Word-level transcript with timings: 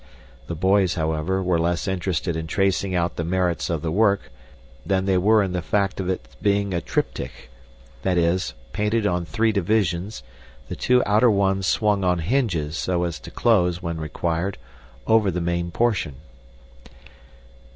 The 0.47 0.55
boys, 0.55 0.95
however, 0.95 1.43
were 1.43 1.59
less 1.59 1.87
interested 1.87 2.35
in 2.35 2.47
tracing 2.47 2.95
out 2.95 3.17
the 3.17 3.23
merits 3.23 3.69
of 3.69 3.83
the 3.83 3.91
work 3.91 4.31
than 4.83 5.05
they 5.05 5.19
were 5.19 5.43
in 5.43 5.51
the 5.51 5.61
fact 5.61 5.99
of 5.99 6.09
its 6.09 6.33
being 6.41 6.73
a 6.73 6.81
triptych 6.81 7.51
that 8.01 8.17
is, 8.17 8.55
painted 8.73 9.05
on 9.05 9.25
three 9.25 9.51
divisions, 9.51 10.23
the 10.69 10.75
two 10.75 11.03
outer 11.05 11.29
ones 11.29 11.67
swung 11.67 12.03
on 12.03 12.17
hinges 12.17 12.75
so 12.79 13.03
as 13.03 13.19
to 13.19 13.29
close, 13.29 13.83
when 13.83 13.99
required, 13.99 14.57
over 15.05 15.29
the 15.29 15.39
main 15.39 15.69
portion. 15.69 16.15